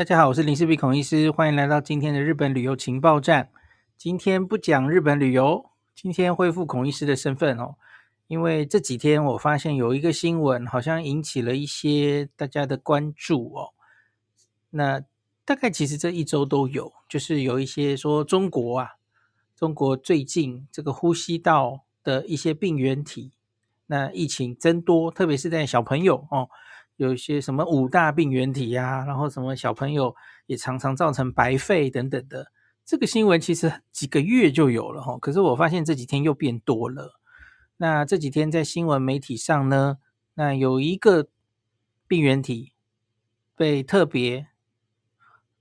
[0.00, 3.50] 大家好，我是林氏璧孔医师，欢迎来到今天的日本旅游情报站。
[3.98, 7.74] 今天不讲日本旅游，今天恢复孔医师的身份哦。
[8.26, 13.74] 因为这几天我发现有一个新闻，好像引起了一些大家的关注哦。
[14.70, 15.02] 那
[15.44, 18.92] 大概其实这一周都有，就是有一些说中国啊，
[19.54, 23.32] 中国最近这个呼吸道的一些病原体，
[23.88, 26.48] 那疫情增多，特别是在小朋友哦。
[27.00, 30.14] 有一些什么五大病原体呀、啊，然后什么小朋友
[30.44, 32.52] 也常常造成白肺等等的，
[32.84, 37.18] 这个新闻其实几个月就有了哈，可是我发现这几天又变多了。
[37.78, 39.96] 那这几天在新闻媒体上呢，
[40.34, 41.28] 那有一个
[42.06, 42.74] 病原体
[43.56, 44.48] 被特别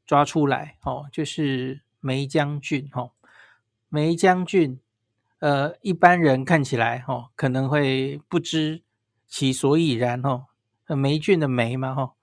[0.05, 3.11] 抓出来哦，就是霉浆菌哦，
[3.87, 4.77] 霉浆菌，
[5.39, 8.83] 呃，一般人看起来哦可能会不知
[9.25, 10.47] 其所以然哦。
[10.95, 12.13] 霉菌的霉嘛，哈，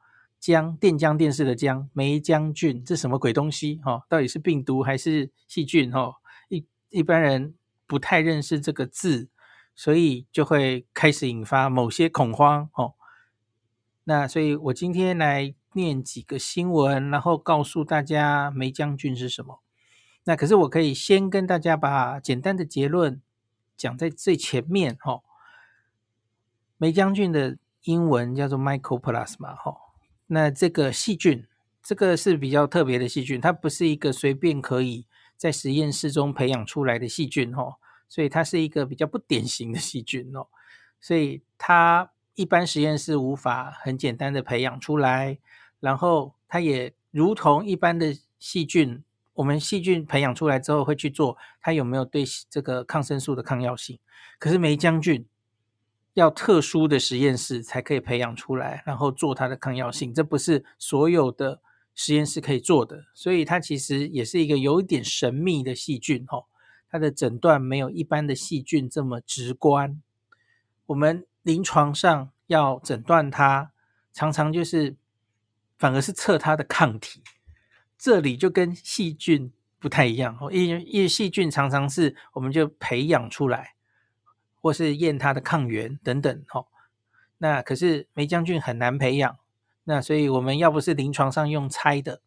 [0.41, 3.81] 江电浆电视的江，霉浆菌，这什么鬼东西？
[3.85, 5.91] 哈，到底是病毒还是细菌？
[5.93, 6.15] 哈，
[6.49, 7.55] 一一般人
[7.87, 9.29] 不太认识这个字，
[9.75, 12.69] 所以就会开始引发某些恐慌。
[12.75, 12.95] 哦，
[14.05, 19.63] 那所以我今天来念几个新闻，然后告诉大家霉浆菌是什么。
[20.25, 23.23] 那可是我可以先跟大家把简单的结论
[23.77, 24.97] 讲在最前面。
[25.01, 25.21] 哈，
[26.79, 27.59] 霉将军的。
[27.87, 29.77] 英文叫做 Mycoplasma 哈，
[30.27, 31.47] 那这个细菌，
[31.81, 35.07] 这个是比较特别的细菌，它不是一个随便可以
[35.37, 37.77] 在实验室中培养出来的细菌哈，
[38.09, 40.49] 所以它是一个比较不典型的细菌哦，
[41.01, 45.39] 所以它一般实验室无法很简单的培养出来，
[45.79, 54.01] 然后它也如同一般的细菌，我们细菌培养出来之后会去做它有没有对这个抗生素的抗药性，
[54.41, 55.25] 可是霉浆菌。
[56.17, 61.61] 要特殊的实验室才可以培养出来，然后做它的抗药性，这不是所有的
[61.95, 66.47] 实验室可以做的，所以它其实也是一个有一点神秘的细菌哦。
[66.89, 70.01] 它的诊断没有一般的细菌这么直观。
[70.87, 73.73] 我们临床上要诊断它，
[74.15, 74.97] 常常就是
[75.77, 77.23] 反而是测它的抗体，
[77.99, 83.76] 这里就跟细菌不太一样哦，因为因为细菌常常是我们就培养出来。
[84.67, 86.67] 或是验它的抗原等等，吼，
[87.39, 89.39] 那可是霉浆菌很难培养，
[89.85, 92.21] 那所以我们要不是临床上用猜的，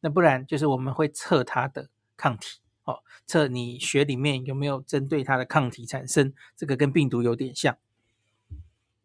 [0.00, 7.76] 那不然就是我们会测它的抗体，哦，测你血里面有没有针对它的抗体产生，这个跟病毒有点像。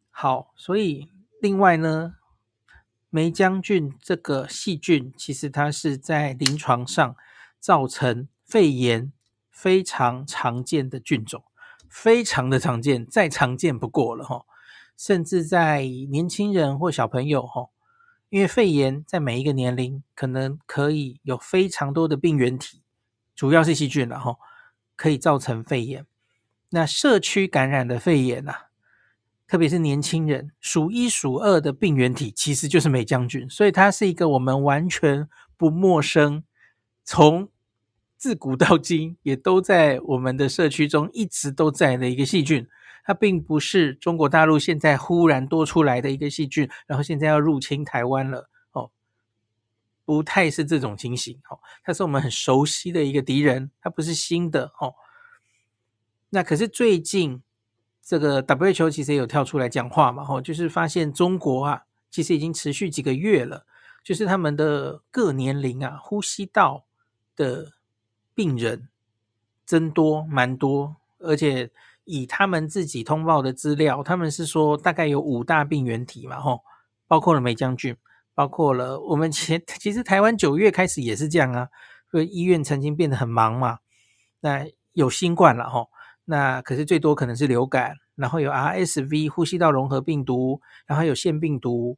[0.09, 1.09] 好，所以
[1.41, 2.15] 另外呢，
[3.09, 7.17] 梅将军这个细菌其实它是在临床上
[7.59, 9.11] 造成肺炎
[9.49, 11.43] 非常常见的菌种。
[11.89, 14.45] 非常的常见，再常见不过了哈。
[14.95, 17.69] 甚至在年轻人或小朋友哈，
[18.29, 22.81] 因为肺炎在每一个年龄可能可以有非常多的病原体，
[23.33, 24.35] 主要是细菌了哈，
[24.97, 26.05] 可以造成肺炎。
[26.71, 28.53] 那社区感染的肺炎呐，
[29.47, 36.43] 特别是年轻人，数一数二的病原体其实就是美将军，所以它是一个我们完全不陌生，
[37.05, 37.47] 从
[38.19, 42.67] 自古到今，也都在我们的社区中一直都在的一个细菌，
[43.05, 48.91] 它并不是中国大陆现在忽然多出来的一个细菌，然后现在要入侵台湾了哦，
[50.03, 54.93] 不太是这种情形哦，它是我们很熟悉的一个敌人，它不是新的哦。
[56.31, 57.41] 那可是最近
[58.03, 63.65] 这个 WHO 其实也有跳出来讲话嘛，哦，就是发现中国啊，其实已经持续几个月了，
[64.03, 66.83] 就是他们的各年龄啊，呼吸道
[67.37, 67.78] 的。
[68.39, 68.87] 病人
[69.65, 71.69] 增多蛮多，而且
[72.05, 76.61] 以他们自己通报的资料，他们是说大概有五大病原体嘛，吼，
[77.05, 77.97] 包括了霉将军，
[78.33, 81.67] 包括了我们前其实台湾九月开始也是这样啊，
[82.09, 83.79] 所以医院曾经变得很忙嘛，
[84.39, 85.89] 那有新冠了吼，
[86.23, 91.97] 那可是最多可能是流感，然后有 RSV 呼吸道融合病毒，然后有腺病毒。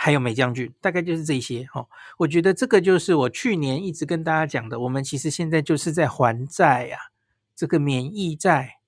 [0.00, 1.84] 还有美将军，大概就是这些哈。
[2.18, 6.96] 我觉得这个就是我去年一直跟大家讲的，我们其实现在就是在还债呀，
[7.56, 8.78] 这个免疫债。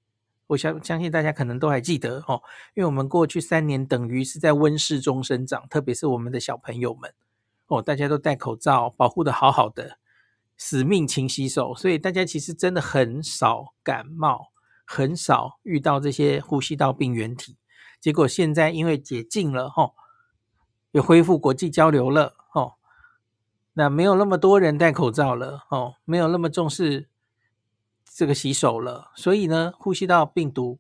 [0.47, 2.41] 我相相信大家可能都还记得哦，
[2.75, 7.13] 因为我们过去三年等于是在温室中生长，特别是我们的小朋友们
[7.67, 9.99] 哦，大家都戴口罩，保护得好好的，
[10.57, 14.53] 死命勤洗手，所以大家其实真的很少感冒，
[14.85, 17.57] 很少遇到这些呼吸道病原体。
[18.01, 19.91] 结果现在因为解禁了哈。
[20.93, 22.75] 又恢复国际交流了哦，
[23.75, 27.09] 那没有那么多人戴口罩了哦，没有那么重视
[28.05, 30.79] 这个洗手了，所以呢，呼吸道病毒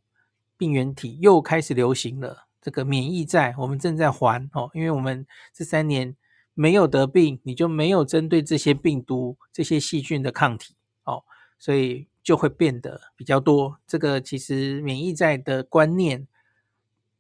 [0.57, 2.47] 病原体又开始流行了。
[2.61, 6.15] 这个免疫债我们正在还哦，因为我们这三年
[6.53, 10.75] 没有得病，你就没有针对这些病毒、这些细菌的抗体
[11.05, 11.25] 哦，
[11.59, 13.79] 所以就会变得比较多。
[13.87, 16.27] 这个其实免疫债的观念，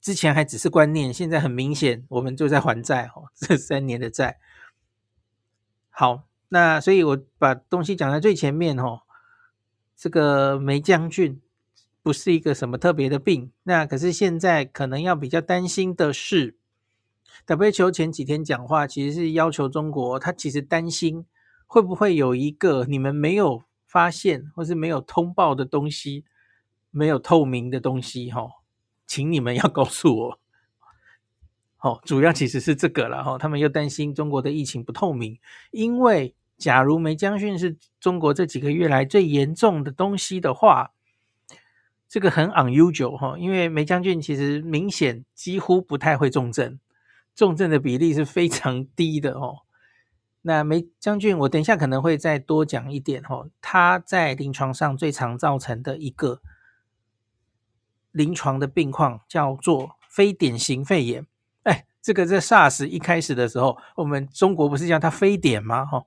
[0.00, 4.38] 之前还只是观念，现在很明显，我们就在还债哦，这三年的债。
[5.90, 9.02] 好，那所以我把东西讲在最前面哦，
[9.96, 11.40] 这个梅将军
[12.02, 16.56] 不是一个什么特别的病，那可是现在可能要比较担心的是。
[17.46, 21.24] WHO 前几天讲话，其实是要求中国，他其实担心
[21.66, 26.24] 会不会有一个你们没有发现或是没有通报的东西，
[26.90, 28.48] 没有透明的东西，哈，
[29.10, 30.38] 请你们要告诉我。
[31.76, 35.40] 好， 主要其实是这个了，哈，他们又担心中国的疫情不透明，
[35.72, 40.92] 因为假如梅将军是中国这几个月来最严重的东西的话，
[42.08, 46.78] 这个很 unusual 哈，因为梅将军其实明显几乎不太会重症。
[47.34, 49.62] 重症的比例是非常低的哦。
[50.42, 53.50] 那梅将军，我等一下可能会再多讲一点哦。
[53.60, 56.40] 他在临床上最常造成的一个
[58.12, 61.26] 临床的病况叫做非典型肺炎。
[61.62, 65.84] 哎，这个在 SARS 一开始的时候，我们中国不是叫它非典吗？
[65.84, 66.04] 哈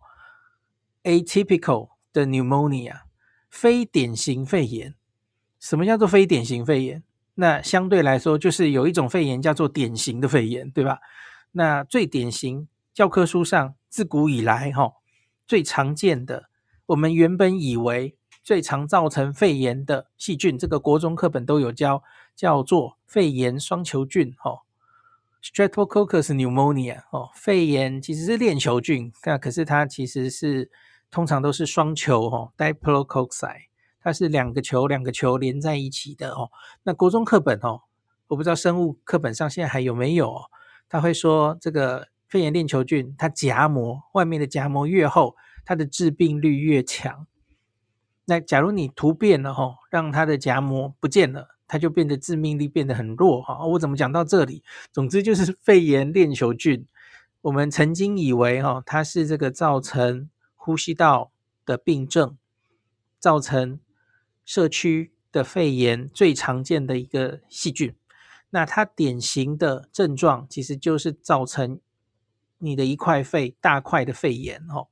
[1.04, 3.02] ，atypical 的 pneumonia，
[3.50, 4.96] 非典型肺炎。
[5.60, 7.04] 什么叫做非典型肺炎？
[7.36, 11.00] 那相对来说，就是有一种肺炎叫做典型的肺炎，对吧？
[11.54, 14.94] 那最典型，教科书上自古以来哈
[15.48, 16.50] 最常见的，
[16.88, 22.04] 我们原本以为最常造成肺炎的细菌，这个国中课本都有教，
[22.36, 24.64] 叫做肺炎双球菌哈
[25.42, 30.70] ，Streptococcus pneumonia 哦，肺炎其实是链球菌，那可是它其实是
[31.10, 33.68] 通常都是双球哈，Diplococci。
[34.06, 36.52] 它是两个球，两个球连在一起的哦。
[36.84, 37.84] 那国中课本哦，
[38.28, 40.42] 我不知道生物课本上现在还有没有哦。
[40.90, 47.26] 他会说这个肺炎链球菌，它夹膜外面的夹膜越厚，它的致病率越强。
[48.26, 53.66] 那假如你突变了哈，让它的夹膜不见了，它就变得致命力变得很弱哈。
[53.66, 54.64] 我怎么讲到这里？
[54.92, 56.86] 总之就是 肺炎链球菌，
[57.42, 61.32] 我们曾经以为哈，它是这个造成呼吸道
[61.66, 62.38] 的病症，
[63.20, 63.80] 造成。
[64.46, 67.96] 社区的肺炎最常见的一个细菌，
[68.50, 71.80] 那它典型的症状其实就是造成
[72.58, 74.90] 你的一块肺大块的肺炎哦。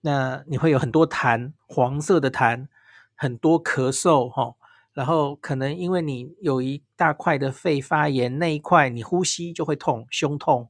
[0.00, 2.68] 那你会有很多痰，黄色的痰，
[3.14, 4.54] 很多咳嗽哈，
[4.92, 10.68] 然后可能因为你有一大块的肺发炎，那一块你呼吸就会痛，胸痛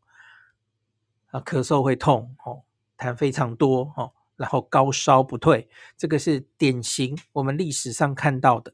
[1.30, 2.62] 啊，咳嗽会痛哦，
[2.96, 4.12] 痰非常多哦。
[4.36, 8.72] 然后高烧不退，这个是典型我们历史上看到的。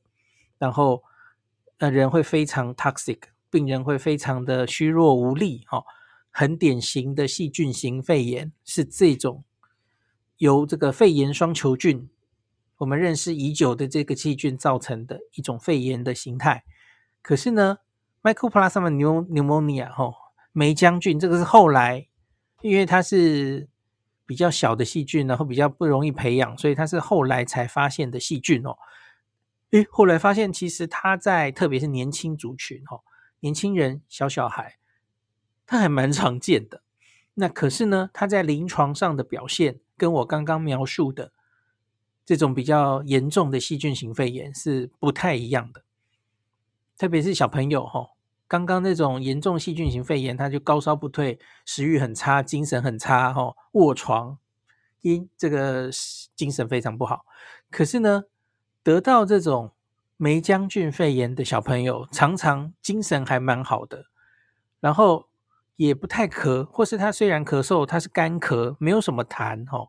[0.59, 1.03] 然后，
[1.79, 3.19] 呃，人会非常 toxic，
[3.49, 5.85] 病人会非常的虚弱无力，哈、哦，
[6.31, 9.43] 很典型的细菌型肺炎是这种
[10.45, 12.09] 由这个肺炎双球菌，
[12.77, 16.65] 我们认识已久的这个细菌造成的一种肺炎的形态。
[17.23, 17.79] 可是呢
[18.23, 20.15] ，Mycoplasma pneumonia，吼、哦，
[20.53, 22.09] 霉浆菌这个是后来，
[22.61, 23.69] 因为它是。
[24.27, 28.79] 比较小的细菌，然后比较不容易培养，所以它是后来才发现的细菌哦。
[29.73, 33.05] 诶，后来发现其实它在特别是年轻族群哦，
[33.41, 34.79] 年轻人、小小孩，
[35.67, 36.81] 它还蛮常见的。
[37.35, 41.33] 那可是呢，它在临床上的表现跟我刚刚描述的
[42.25, 45.83] 这种比较严重的细菌型肺炎是不太一样的，
[46.97, 48.11] 特别是小朋友哈。
[48.47, 54.39] 刚刚那种严重细菌型肺炎，他就高烧不退，食欲很差，精神很差，哈，卧床，
[55.01, 55.91] 因这个
[56.37, 57.25] 精神非常不好。
[57.71, 58.25] 可是呢，
[58.83, 59.73] 得到这种
[60.17, 64.05] 霉浆菌肺炎的小朋友，常常精神还蛮好的，
[64.79, 65.29] 然后
[65.77, 69.89] 也不太咳，或是他虽然咳嗽，他是干咳，没有什么痰，哈。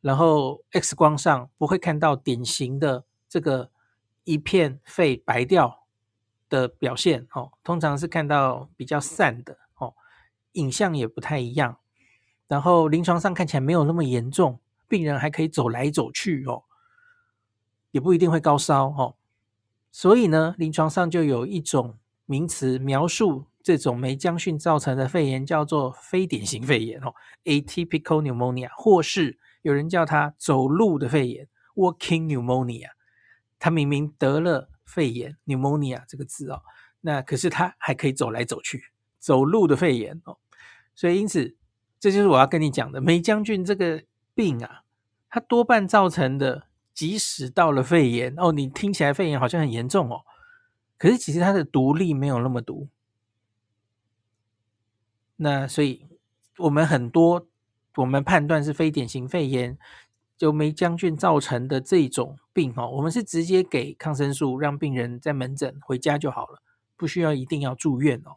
[0.00, 3.70] 然后 X 光上不会看到典型的这个
[4.24, 5.82] 一片肺白掉。
[6.48, 9.92] 的表现哦，通常是看到比较散的哦，
[10.52, 11.78] 影像也不太一样，
[12.46, 16.62] 然后临床上看起来没有那么严重，病人还可以走来走去哦，
[17.90, 19.16] 也不一定会高烧哦，
[19.90, 32.90] 所以呢，临床上就有一种名词描述这种霉浆菌造成的肺炎，叫做非典型肺炎哦，atypical pneumonia，或是有人叫它走路的肺炎，walking pneumonia，
[33.58, 34.70] 他明明得了。
[34.84, 36.62] 肺炎 pneumonia 这个字哦，
[37.00, 38.84] 那可是他还可以走来走去，
[39.18, 40.38] 走路的肺炎哦，
[40.94, 41.56] 所以因此
[41.98, 44.84] 这就是我要跟你讲的霉浆菌这个病啊，
[45.28, 50.20] 它多半造成的，即使到了肺炎哦，你听起来肺炎好像很严重哦，
[50.96, 52.88] 可是其实它的毒力没有那么毒，
[55.36, 56.06] 那所以
[56.58, 57.46] 我们很多
[57.96, 59.78] 我们判断是非典型肺炎，
[60.36, 66.62] 就霉将军造成的这种病哦，我们是直接给抗生素，让病人在门诊回家就好了，
[66.96, 68.36] 不需要一定要住院哦。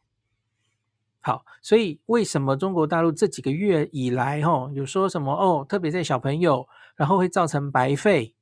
[1.21, 8.33] 好，所以为什么中国大陆这几个月以来，哦，有说什么哦，特别在小朋友，然后会造成白肺，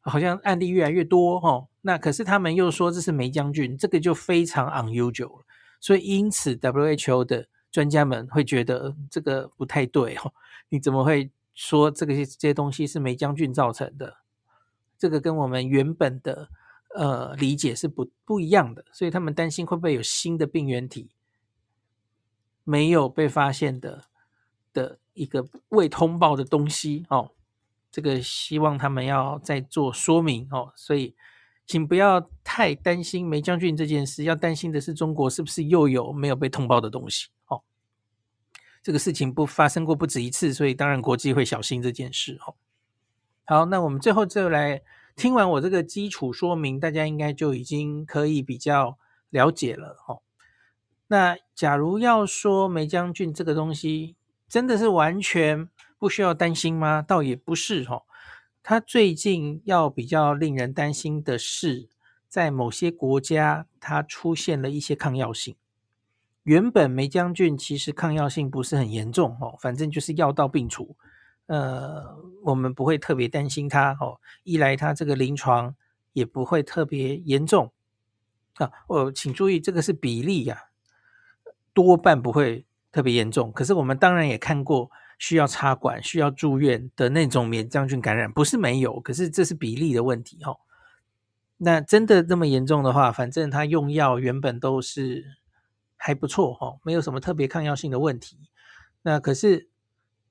[0.00, 1.68] 好像案例越来越多哦。
[1.82, 5.44] 那可是他们又说这是梅将军，这个就非常 unusual 了。
[5.80, 10.32] 所以因此 WHO 的专家们会觉得这个不太对哦，
[10.68, 14.18] 你怎么会说这个这些东西是霉将菌造成的？
[14.98, 16.48] 这个跟我们原本的
[16.94, 21.10] 呃理解是不不一样的，所以他们担心会不会有新的病原体。
[22.64, 24.04] 没有被发现的
[24.74, 27.30] 的一个未通报的东西哦，
[27.90, 31.14] 这个希望他们要再做说明哦，所以
[31.66, 37.62] 请不要太担心梅将军这件事，要担心的是中国是不是又有没有被通报的东西哦？
[38.82, 42.56] 这个事情不发生过不止一次，所以当然国际会小心这件事哦。
[43.44, 44.82] 好，那我们最后就来
[45.14, 48.98] 听完我这个基础说明，大家应该就已经可以比较
[49.30, 50.22] 了解了哦。
[51.06, 54.16] 那假如要说梅将军这个东西
[54.48, 57.02] 真的是完全不需要担心吗？
[57.02, 58.02] 倒也不是哦。
[58.64, 61.88] 他最近要比较令人担心的是，
[62.28, 65.56] 在某些国家它出现了一些抗药性。
[66.44, 70.96] 原本霉浆菌其实抗药性不是很严重哦，反正就是药到病除，
[71.46, 74.20] 呃，我们不会特别担心它哦。
[74.44, 75.74] 一来它这个临床
[76.12, 77.72] 也不会特别严重
[78.54, 78.70] 啊。
[78.86, 80.64] 哦，请注意这个是比例呀。
[81.74, 90.58] 多半不会特别严重，可是我们当然也看过需要插管、需要住院的那种霉浆菌感染，不是没有，可是这是比例的问题哦。
[91.58, 95.36] 那真的这么严重的话，反正他用药原本都是
[95.96, 98.48] 还不错哦，没有什么特别抗药性的问题。
[99.02, 99.68] 那可是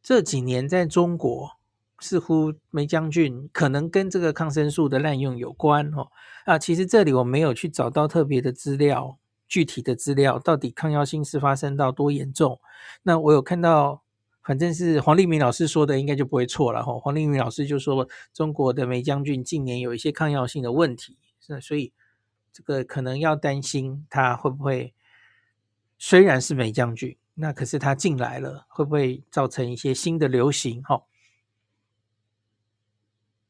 [0.01, 1.51] 这几年在中国，
[2.00, 6.07] 似乎霉浆菌可能跟这个抗生素的滥用有关哦。
[6.46, 9.19] 啊，其实这里我没有去找到特别的资料。
[9.50, 12.60] 具体的资料到底抗药性是发生到多严重？
[13.03, 14.03] 那我有看到，
[14.48, 16.98] 反正是黄立民老师说的，应该就不会错了哈。
[17.00, 21.92] 黄立民老师就说，中国的梅将军近年有一些抗药性的问题，是所以
[22.54, 24.94] 这个可能要担心它会不会，
[25.98, 30.82] 虽然是梅将军，那可是它进来了，会不会造成一些新的流行？
[30.84, 31.04] 哈。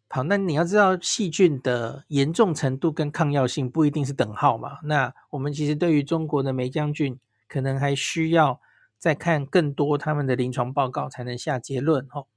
[0.10, 4.80] 好，那你要知道细菌的严重程度跟抗药性不一定是等号嘛。
[4.82, 8.60] 那我们其实对于中国的梅将军，可能还需要
[8.98, 12.28] 再看更多他们的临床报告才能下结论哦。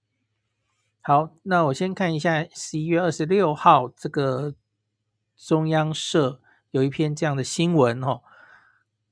[1.02, 4.55] 好，那我先看一下十一月二十六号这个
[5.37, 6.40] 中央社
[6.71, 8.21] 有一篇这样的新闻哦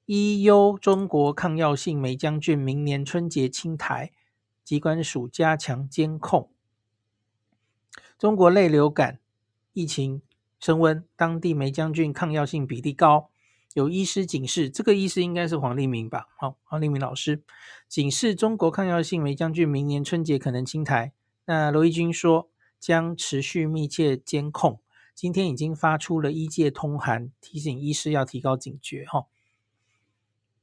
[0.06, 4.12] ，EU 中国抗药性霉浆菌明年春节清台，
[4.62, 6.50] 机关署加强监控。
[8.18, 9.20] 中国类流感
[9.72, 10.20] 疫情
[10.60, 13.30] 升温，当地梅将军抗药性比例高，
[13.74, 16.28] 有医师警示，这个医师应该是黄立明吧？
[16.36, 17.42] 好，黄立明老师
[17.86, 21.12] 警示中国抗药性霉浆菌明年春节可能清台。
[21.44, 22.48] 那罗一钧说
[22.80, 24.80] 将持续密切监控，
[25.14, 29.04] 今天已经发出了医界通函，提醒医师要提高警觉。
[29.06, 29.26] 哈，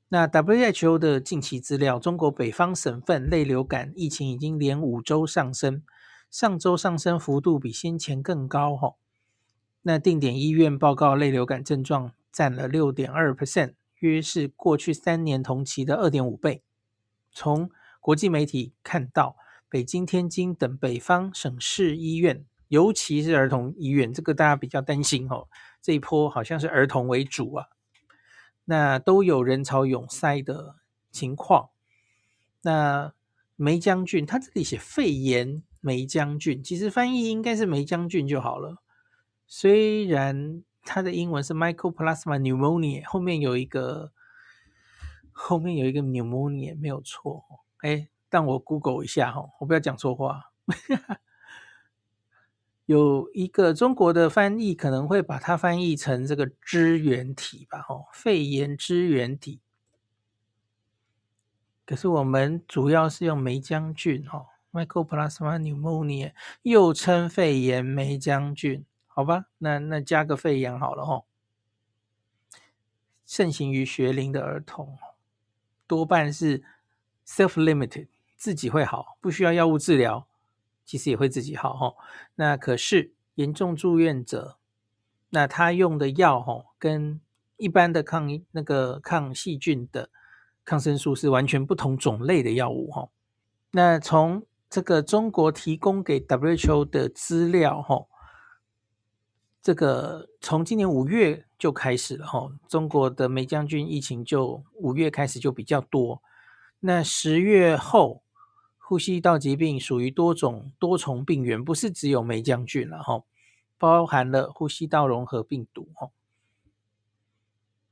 [0.09, 5.83] 那 WHO 的近期资料，中国北方省份类流感疫情已经连五周上升。
[6.31, 8.97] 上周上升幅度比先前更高，吼。
[9.83, 16.62] 那定点医院报告类流感症状占了六点二 percent，约是过去三年同期的二点五倍。
[17.32, 17.70] 从
[18.01, 19.38] 国际媒体看到，
[19.70, 25.48] 北京、天津等北方省市医院，尤其是儿童医院，这个大家比较担心，哦。
[25.82, 27.68] 这一波好像是儿童为主啊，
[28.65, 30.75] 那都有人潮涌塞的
[31.12, 31.70] 情况。
[32.63, 33.13] 那
[33.56, 35.63] 霉浆菌，它这里写肺炎。
[35.80, 38.82] 霉浆菌其实翻译应该是霉浆菌就好了，
[39.46, 44.13] 虽然它的英文是 Mycoplasma pneumonia*，后面有一个
[45.34, 47.44] 后面有一个 pneumonia 没有错，
[47.80, 50.51] 哎，但我 Google 一下哈，我不要讲错话，
[52.86, 59.60] 有一个中国的翻译可能会把它翻译成这个支原体吧，哦，肺炎支原体，
[61.86, 64.46] 可是我们主要是用梅浆菌哈。
[64.72, 71.25] Mycoplasma pneumonia*，又称肺炎梅浆菌，好吧，那那加个肺炎好了吼。
[73.25, 74.98] 盛行于学龄的儿童，
[75.88, 76.62] 多半是
[77.25, 80.27] self-limited，自己会好，不需要药物治疗，
[80.84, 81.95] 其实也会自己好吼。
[82.36, 84.57] 那可是严重住院者，
[85.29, 87.22] 那他用的药吼，跟
[87.55, 90.10] 一般的抗那个抗细菌的
[90.65, 93.07] 抗生素是完全不同种类的药物哈。
[93.72, 98.05] 那从这个中国提供给 WHO 的资料哈，
[99.65, 106.22] 这个从今年五月就开始了哈，中国的霉浆菌疫情就五月开始就比较多。
[106.81, 108.22] 那十月后，
[108.77, 113.24] 呼吸道疾病属于多种多重病原，不是只有霉浆菌了哈，
[113.79, 116.12] 包含了呼吸道融合病毒哈。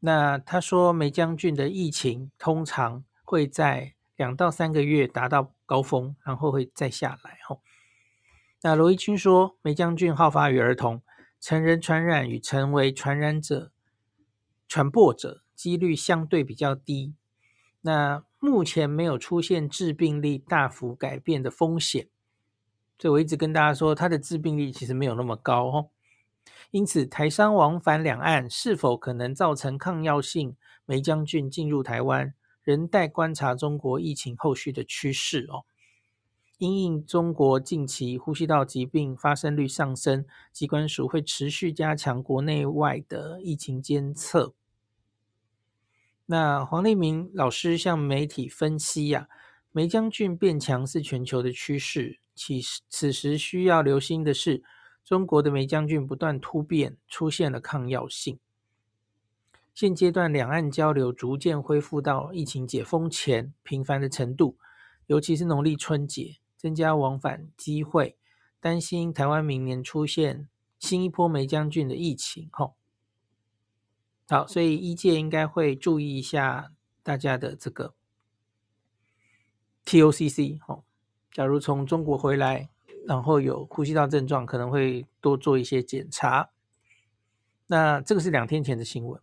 [0.02, 7.58] 那他说，霉浆菌的疫情通常会在两到三个月达到高峰，然后会再下来哈。
[8.62, 11.02] 那罗一军说，霉浆菌好发于儿童，
[11.44, 13.70] 成人传染与成为传染者、
[14.66, 17.16] 传播者几率相对比较低。
[17.82, 22.08] 那目前没有出现致病力大幅改变的风险，
[22.98, 25.90] 所以我一直跟大家说，它的致病力其实没有那么高哦。
[26.72, 32.34] 因此，台商往返两岸是否可能造成抗药性梅浆菌进入台湾，
[32.64, 35.66] 仍待观察中国疫情后续的趋势哦。
[36.58, 44.54] 因应中国近期呼吸道疾病发生率上升，疾管署会持续加强国内外的疫情监测。
[46.26, 49.34] 那黄立明老师向媒体分析呀、啊，
[49.72, 52.20] 霉浆菌变强是全球的趋势。
[52.34, 54.64] 其此时需要留心的是，
[55.04, 58.40] 中国的霉浆菌不断突变，出现了抗药性。
[59.74, 64.58] 现阶段两岸交流逐渐恢复到疫情解封前频繁的程度，
[65.08, 68.16] 尤其是农历春节，增加往返机会，
[68.62, 70.48] 担心台湾明年出现
[70.80, 72.48] 新一波梅将军的疫情。
[72.54, 72.76] 吼。
[74.30, 76.72] 好，所以医界应该会注意一下
[77.04, 77.94] 大家的这个
[79.84, 80.86] TOCC 哦。
[81.34, 82.70] 假如从中国回来，
[83.06, 86.52] 然后有呼吸道症状，可能会多做一些检查。
[87.68, 89.22] 那这个是两天前的新闻。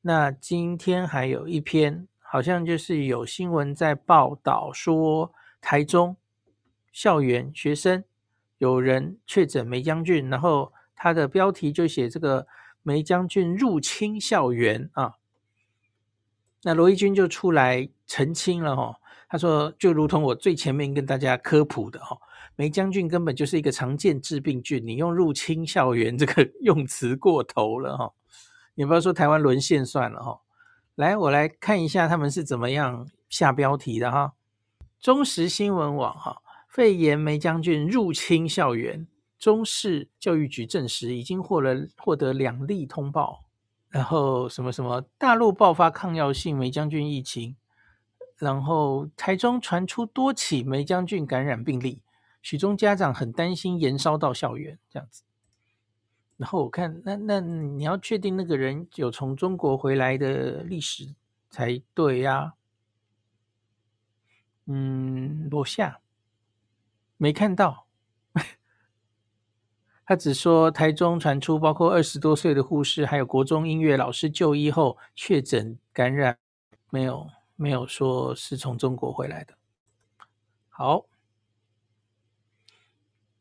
[0.00, 6.16] 那今天还有一篇，好像就是有新闻在报道说，台中
[6.92, 8.04] 校园学生
[8.58, 12.46] 有人确诊梅将军，然后他的标题就写这个。
[12.84, 15.14] 梅将军入侵校园啊，
[16.64, 18.96] 那罗一军就出来澄清了哈，
[19.28, 22.18] 他说就如同我最前面跟大家科普的哈，
[22.56, 28.12] 梅将军根本就是一个常见致病菌，你用入侵校园这个 用词过头了哈，
[28.74, 30.40] 你不要说台湾沦陷算了哈，
[30.96, 34.32] 来我来看一下他们是怎么样下标题的哈，
[34.98, 39.06] 中时新闻网哈，肺炎梅将军入侵校园。
[39.38, 43.44] 中市教育局证实，已经获了获得两例通报，
[43.90, 47.56] 然后什么什么大陆爆发抗药性梅将军疫情，
[48.38, 52.00] 然后台中传出多起梅将军感染病例，
[52.40, 55.24] 许多家长很担心延烧到校园这样子。
[56.38, 61.14] 然后我看，那那你要确定那个人有从中国回来的历史
[61.50, 62.52] 才对呀、啊。
[64.66, 66.00] 嗯，落下
[67.22, 67.86] 没看到。
[70.04, 76.36] 他只说台中传出包括二十多岁的护士，还有国中音乐老师就医后确诊感染，
[76.90, 79.54] 没有没有说是从中国回来的。
[80.68, 81.06] 好，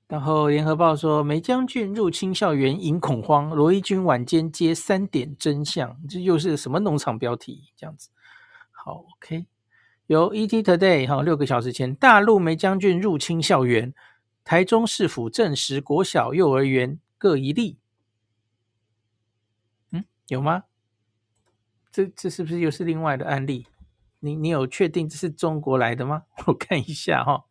[0.07, 7.73] 然后联合报说梅将军入侵校园引恐慌，罗一军晚间接三点真相，这又是什么农场标题？
[7.75, 8.11] 这样子。
[8.69, 9.47] 好，OK，
[10.11, 13.93] 由 ET Today 哈六个小时前，大陆梅将军入侵校园。
[14.43, 17.79] 台中市府证实，国小、幼儿园各一例。
[19.91, 20.65] 嗯，有吗？
[21.93, 23.67] 这这是不是又是另外的案例？
[24.19, 26.23] 你你有确定这是中国来的吗？
[26.45, 27.45] 我看一下哈，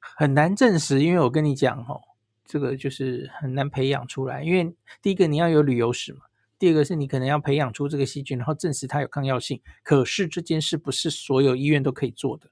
[0.00, 2.00] 很难证实，因为我跟你讲哈，
[2.44, 4.42] 这个就是很难培养出来。
[4.42, 6.22] 因为第一个你要有旅游史嘛，
[6.58, 9.62] 第二个是你可能要培养出这个细菌，然后证实它有抗药性。
[9.82, 12.50] 可是这件事不是所有医院都可以做的。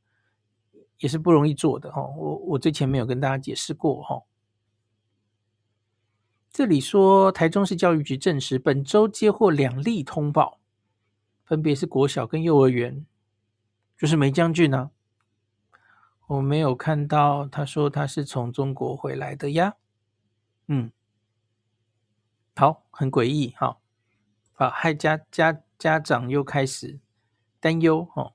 [0.98, 4.22] 也是不容易做的哈，我我最前面有跟大家解释过哈。
[6.50, 10.58] 这里说台中市教育局证实，本周接获两例通报，
[11.44, 13.04] 分别是国小跟幼儿园，
[13.98, 14.90] 就是霉浆菌呢。
[16.28, 19.74] 我没有看到他说他是从中国回来的呀。
[20.68, 20.90] 嗯，
[22.54, 23.76] 好，很诡异哈，
[24.56, 26.98] 啊，害家家家长又开始
[27.60, 28.32] 担忧哦。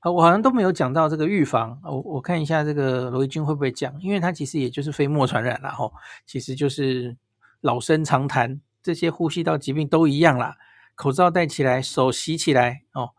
[0.00, 1.80] 好，我好像都没有讲到这个预防。
[1.82, 5.92] 我我看一下这个罗一军会不会讲，因为他其实也就是飞沫传染啦，吼，
[6.24, 7.16] 其实就是
[7.60, 10.56] 老生常谈，这些呼吸道疾病都一样啦。
[10.94, 13.10] 口罩戴起来，手洗起来，哦，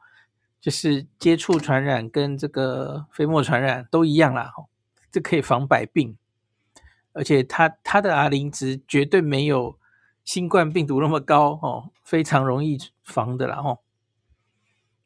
[0.62, 4.70] 就是接触传染跟这个飞沫传染都一样啦，吼，
[5.12, 6.18] 这可以防百病，
[7.14, 9.79] 而且他他的 R 零值绝对没有
[10.30, 13.80] 新冠病毒那么高，哦，非常容易防的啦，吼。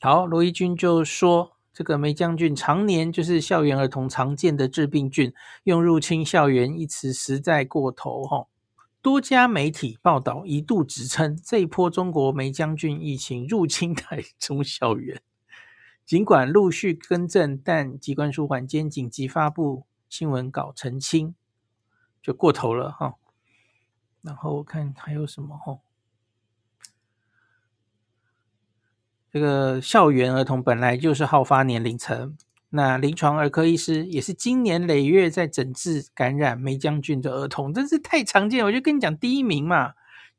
[0.01, 5.33] 好，罗一军就说，这个霉浆菌常年就是校园儿童常见的致病菌，
[5.63, 8.47] 用入侵校园一词实在过头哈。
[9.01, 15.21] 多家媒体报道一度指称，这一波中国霉浆菌疫情入侵台中校园。
[16.05, 21.33] 尽管陆续更正，但机关署晚间紧急发布新闻稿澄清，
[22.21, 23.13] 就过头了哈。
[24.23, 25.77] 然后我看还有什么哈？
[29.29, 32.37] 这个校园儿童本来就是好发年龄层，
[32.69, 38.63] 那临床儿科医师也是经年累月在诊治感染霉浆菌的儿童，真是太常见。
[38.63, 39.93] 我就跟你讲，第一名嘛。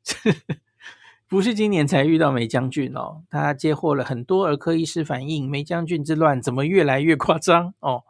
[1.27, 8.03] 不是今年才遇到霉浆菌哦，他接获了很多儿科医师反映，霉浆菌之乱怎么越来越夸张哦？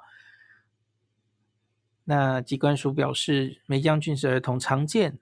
[2.04, 5.18] 那机关署表示，霉浆菌是儿童常见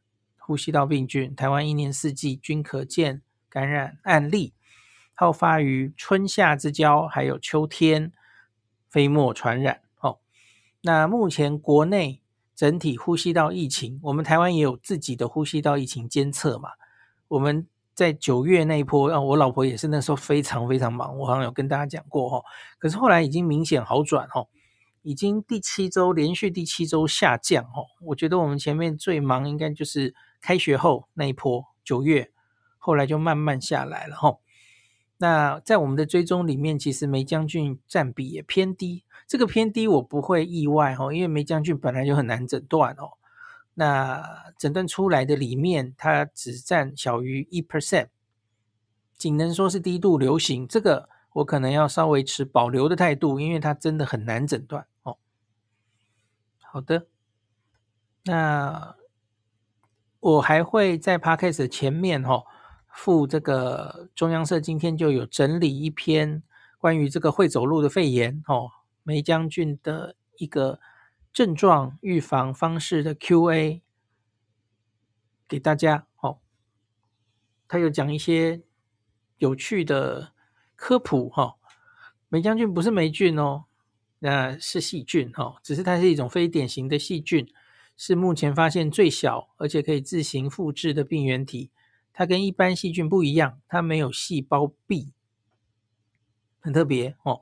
[0.45, 4.53] 呼吸道病菌，台湾一年四季均可见感染案例，
[5.13, 8.11] 好发于春夏之交，还有秋天
[8.89, 10.19] 飞沫传染哦。
[10.81, 12.21] 那目前国内
[12.55, 16.69] 整体呼吸道疫情，我们台湾也有自己的呼吸道疫情监测嘛，
[17.27, 17.67] 我们。
[17.95, 22.41] 在九月那一波，啊，我老婆也是那时候非常非常忙，我好像有跟大家讲过哈。
[22.79, 24.47] 可是后来已经明显好转哈，
[25.03, 27.83] 已经第七周连续第七周下降哈。
[28.01, 32.29] 我觉得我们前面最忙应该就是开学后那一波九月，
[32.77, 34.37] 后来就慢慢下来了哈。
[35.19, 43.13] 那在我们的追踪里面，其实霉浆菌占比也偏低，这个偏低我不会意外哈，因为霉浆菌本来就很难诊断哦。
[43.75, 48.09] 那诊断出来的里面，它只占小于一 percent，
[49.17, 50.67] 仅能说是低度流行。
[50.67, 55.17] 这个我可能要稍微持保留的态度，因为它真的很难诊断哦。
[56.59, 57.07] 好的，
[58.25, 58.97] 那
[60.23, 62.43] 我还会在 podcast 前面哦
[62.87, 66.41] 附这个中央社今天就有整理一篇
[66.77, 68.71] 关于这个会走路的肺炎哦，
[69.03, 70.79] 霉浆菌的一个。
[71.33, 73.81] 症状预防方式的 Q&A
[75.47, 76.37] 给大家哦，
[77.67, 78.61] 他有讲一些
[79.39, 80.33] 有趣的
[80.75, 81.55] 科普哈。
[82.29, 83.63] 霉浆菌不是霉菌哦，
[84.19, 87.51] 那是细菌哦，只是它是一种非典型的细菌，
[87.95, 91.69] 是目前发现最小而且可以自行复制的病原体。
[92.11, 95.11] 它跟一般细菌不一样，它没有细胞壁，
[96.59, 97.41] 很特别哦。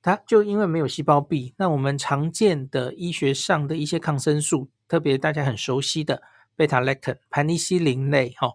[0.00, 6.22] 它就因为没有细胞壁，那我们常见的医学上的一些抗生素，特别大家很熟悉的
[6.56, 8.52] 贝塔类特、盘尼西林类，哈，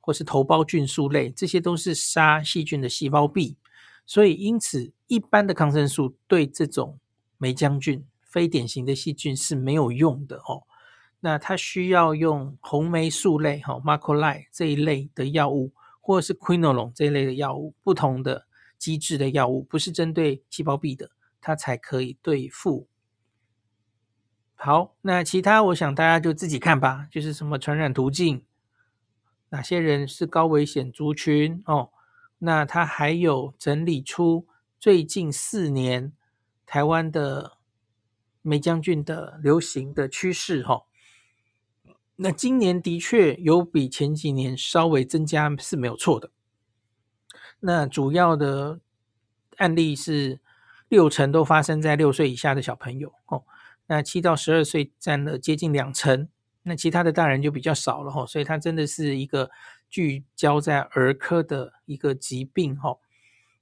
[0.00, 3.56] 或是头孢菌素类，这些都是杀细菌的细胞壁，
[4.06, 6.98] 所以因此一般的抗生素对这种
[7.36, 10.64] 霉浆菌非典型的细菌是没有用的哦。
[11.26, 18.46] 那它需要用红霉素类，哈，macrolide 这一类的药物，或者是 quinolone 这一类的药物，不同的。
[18.78, 21.10] 机制的药物不是针对细胞壁的，
[21.40, 22.86] 它才可以对付。
[24.54, 28.44] 好，那其他我想大家就自己看吧，就是什么传染途径，
[29.48, 31.90] 哪些人是高危险族群哦。
[32.38, 34.46] 那它还有整理出
[34.78, 36.12] 最近四年
[36.66, 37.56] 台湾的
[38.42, 40.82] 霉浆菌的流行的趋势哈、
[42.16, 46.30] 那今年的确有比前几年稍微增加是没有错的。
[47.60, 48.80] 那主要的
[49.56, 50.40] 案例是
[50.88, 53.44] 六成都发生在六岁以下的小朋友哦，
[53.86, 56.28] 那七到十二岁占了接近两成，
[56.62, 59.50] 那其他的大人就比较少了哈，所以它真的是一个
[59.90, 62.98] 聚焦在儿科的一个疾病哈。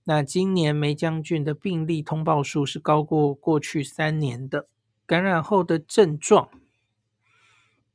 [0.05, 4.69] 那今年梅将军的病例通报数是高过过去三年的
[5.07, 6.49] 感染后的症状。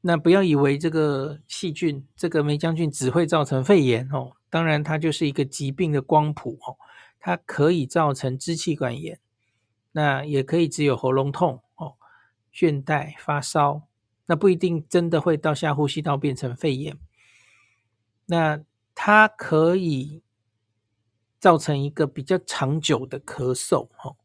[0.02, 4.32] 那不要以为这个细菌，这个霉菌只会造成肺炎哦。
[4.50, 6.78] 当然，它就是一个疾病的光谱哦，
[7.20, 9.20] 它可以造成支气管炎，
[9.92, 11.96] 那也可以只有喉咙痛哦、
[12.54, 13.84] 倦怠、发烧，
[14.26, 16.98] 那不一定真的会到下呼吸道变成肺炎。
[18.26, 18.64] 那
[18.96, 20.24] 它可以
[21.40, 24.16] 造成一个比较长久的咳嗽哦，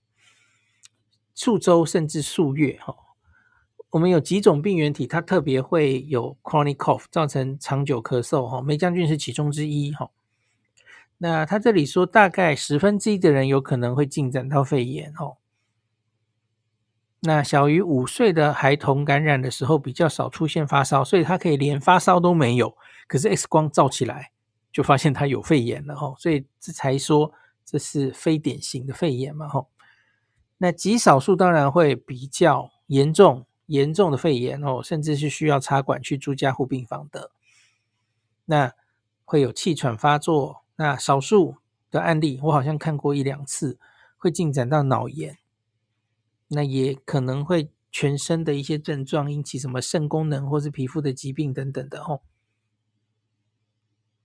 [1.34, 2.96] 数周甚至数月哈。
[3.94, 8.60] 我们有几种病原体，它特别会有 chronic cough，造成长久咳嗽哈。
[8.60, 10.10] 霉浆菌是其中之一哈。
[11.18, 15.36] 那他这里说，大概十分之一的人有可能会进展到肺炎哦。
[17.20, 22.76] 那小于五岁的孩童感染的时候比较少出现发烧，所以他可以连发烧都没有，
[23.06, 24.32] 可是 X 光照起来
[24.72, 26.12] 就发现他有肺炎了哈。
[26.18, 27.32] 所以这才说
[27.64, 29.64] 这是非典型的肺炎嘛哈。
[30.58, 33.46] 那极少数当然会比较严重。
[33.66, 37.30] 严重的肺炎哦，甚至是需要插管去住加护病房的，
[38.46, 38.72] 那
[39.24, 40.62] 会有气喘发作。
[40.76, 41.56] 那少数
[41.90, 43.78] 的案例，我好像看过一两次，
[44.16, 45.38] 会进展到脑炎，
[46.48, 52.20] 那也可能会全身的一些症状引起什么肾功能或是皮肤的疾病等等的哦。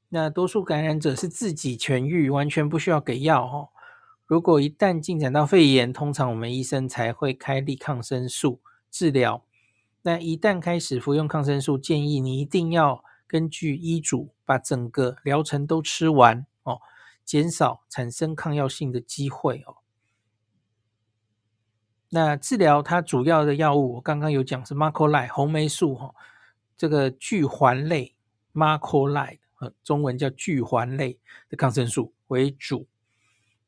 [0.10, 3.70] 那多数感染者是自己痊愈，完全不需要给药哦。
[4.26, 9.44] 如果一旦进展到肺炎，通常我们医生才会开立抗生素治疗。
[10.02, 16.82] 那一旦开始服用抗生素，建议你一定要根据医嘱把整个疗程都吃完哦，
[17.24, 19.78] 减少产生抗药性的机会哦。
[22.10, 26.14] 那治疗它主要的药物，我刚刚有讲是 Macrolide 红霉素哈，
[26.76, 28.16] 这个聚环类
[28.54, 29.40] Macrolide。
[29.84, 32.88] 中文叫聚环类的抗生素为主，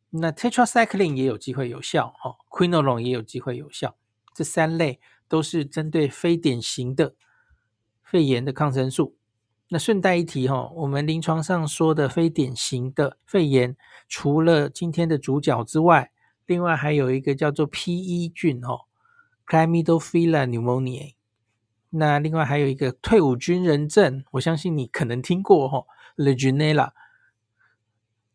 [0.10, 3.98] 那 Tetracycline 也有机会有效，哦，Quinolone 也有机会有效，
[4.34, 7.16] 这三类都是针对非典型的
[8.04, 9.16] 肺炎的抗生素。
[9.70, 13.78] 那顺带一提，哈，我们临床上说的非典型的肺炎，
[14.10, 16.12] 除了今天的主角之外，
[16.46, 18.82] 另外还有一个叫做 PE 菌，哦
[19.50, 21.14] c l a m y d o p h i l a pneumonia
[21.92, 25.86] 那另外还有一个退伍军人症，我相信你可能听过哈
[26.18, 26.92] ，Legionella。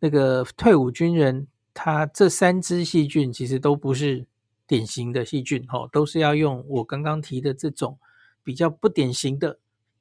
[0.00, 4.26] 那个退伍军人，他这三支细菌其实都不是
[4.66, 7.98] 典型的细菌哦，都是要用我刚刚提的这种
[8.42, 9.58] 比较不典型的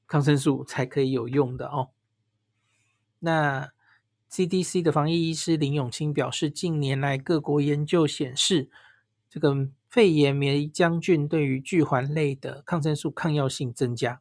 [0.07, 1.89] 抗生素才可以有用的哦。
[3.19, 3.71] 那
[4.29, 8.69] CDC 的防疫医师林永清表示，近年来各国研究显示，
[9.29, 9.69] 这个。
[9.87, 14.19] 肺炎霉浆菌对于聚环类的抗生素抗药性增加。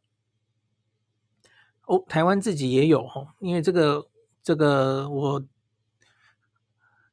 [1.86, 4.08] 哦，台湾自己也有哦，因为这个
[4.40, 5.44] 这个我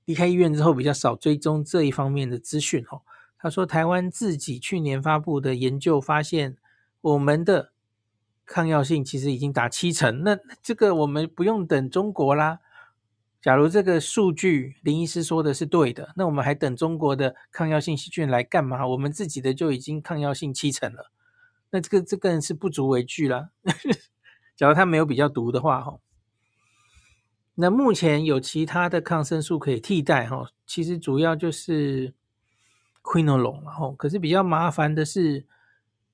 [0.06, 3.02] 离开医院之后比较少追踪这一方面的资讯哦。
[3.42, 6.58] 他说台湾自己去年发布的研究发现，
[7.02, 7.72] 我们的
[8.46, 12.60] 抗药性其实已经达七成，那这个我们不用等中国啦。
[13.42, 18.86] 假如这个数据林医师说的是对的，那我们还等中国的抗药性细菌来干嘛？
[18.86, 21.12] 我们自己的就已经抗药性七成了，
[21.72, 23.50] 那这个这个是不足为惧了。
[24.56, 25.98] 假如他没有比较毒的话，哈，
[27.56, 32.14] 那目前有其他的抗生素可以替代，哈，其实主要就是
[33.02, 35.46] Quinolone，然后可是比较麻烦的是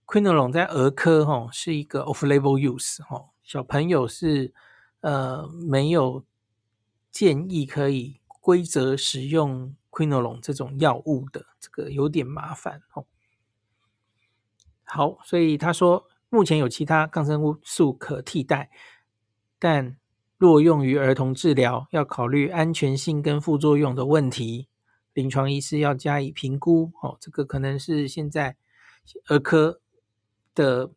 [0.06, 4.54] Quinolone 在儿科，哈，是一个 off-label use，哈，小朋友是
[5.02, 6.23] 呃没有。
[7.10, 13.06] 建议可以规则使用 Quinolone 这种药物的，这个有点麻烦哦。
[14.84, 18.69] 好，所以他说目前有其他抗生素可替代，
[19.58, 19.97] 但
[20.38, 24.67] 若用于儿童治疗，要考虑安全性跟副作用的问题，
[25.17, 26.91] 临床医师要加以评估。
[27.01, 28.56] 哦，这个可能是现在
[29.25, 29.82] 儿科
[30.53, 30.91] 的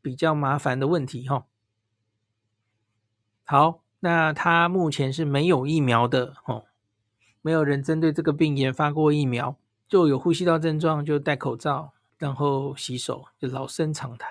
[0.00, 1.46] 比较麻烦的问题哈。
[3.44, 3.82] 好。
[4.00, 6.66] 那他目前是没有疫苗的哦，
[7.40, 14.30] 没有人针对这个病研发过疫苗，就有呼吸道症状就戴口罩，然后洗手，就老生常谈。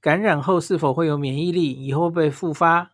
[0.00, 1.72] 感染后是否会有免疫力？
[1.72, 2.92] 以后会被复发？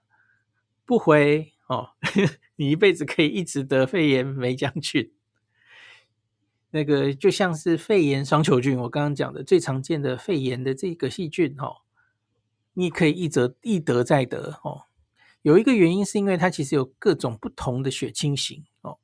[0.85, 1.91] 不回哦，
[2.57, 5.13] 你一辈子可以一直得肺炎霉浆菌，
[6.71, 11.83] 那个就像是肺炎双球菌，我刚刚讲的最常见的肺炎的这个细菌哦，
[12.75, 14.83] 你可以一则一得再得哦。
[15.43, 18.99] 有一个原因是因为它其实有各种不同的血清型哦，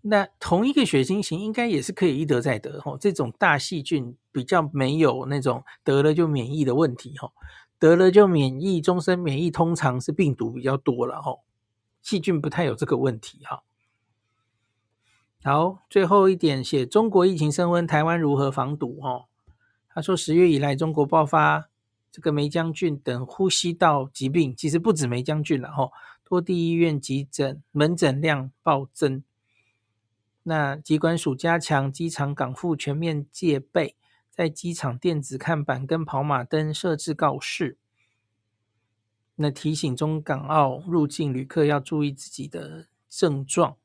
[0.00, 2.96] 那同一个血清型应该也是可以一得再得哦。
[3.00, 7.32] 这种大细菌比较没有那种得了就免疫的问题哈，
[7.78, 11.36] 得了就免疫，终身免疫通常是病毒比较多了哈，
[12.00, 13.64] 细菌不太有这个问题哈。
[15.46, 19.26] 好，最后一点写中国疫情升温，台湾如何防堵哈？
[19.90, 21.68] 他说十月以来中国爆发。
[22.10, 25.90] 这个霉浆菌等呼吸道疾病，其实不止霉浆菌了哈。
[26.22, 29.22] 多地医院急诊门诊量暴增，
[30.44, 33.96] 那机关署加强机场港埠全面戒备，
[34.30, 37.76] 在机场电子看板跟跑马灯设置告示，
[39.34, 43.76] 那提醒中港澳入境旅客要注意自己的症状，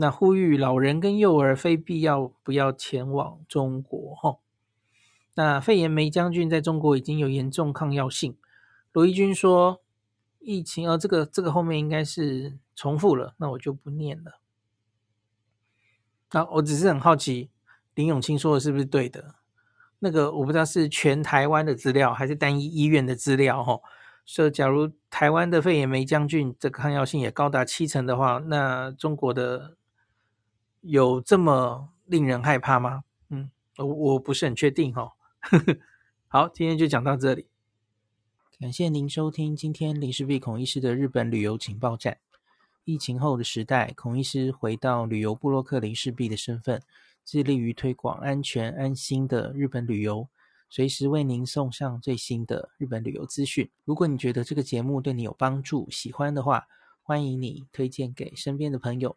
[0.00, 4.38] 那呼吁老人跟幼儿非必要不要前往中国哈。
[5.34, 8.34] 那肺炎霉浆菌在中国已经有严重抗药性。
[8.92, 9.82] 罗一军说，
[10.38, 14.40] 疫情哦，这个这个后面应该是重复了，那我就不念了。
[16.32, 17.50] 那我只是很好奇，
[17.94, 19.34] 林永清说的是不是对的？
[19.98, 23.78] 那个我不知道是全台湾的资料还是单一医院的资料哈。
[24.24, 29.76] 说假如台湾的肺炎霉浆菌这个抗药性也高达七成的话，那中国的
[30.80, 33.04] 有这么令人害怕吗？
[33.28, 35.12] 嗯，我我不是很确定哈。
[36.28, 37.46] 好，今天就讲到这里。
[38.58, 42.18] 感谢您收听今天林氏璧孔医师的日本旅游情报站。
[42.84, 46.82] 疫情后的时代，孔医师回到旅游部落客林氏璧的身份，
[47.24, 50.28] 致力于推广安全安心的日本旅游，
[50.68, 53.70] 随时为您送上最新的日本旅游资讯。
[53.84, 56.66] 如果你觉得这个节目对你有帮助，喜欢的话，
[57.02, 59.16] 欢迎你推荐给身边的朋友，